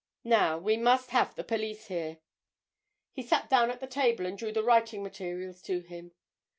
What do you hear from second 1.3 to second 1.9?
the police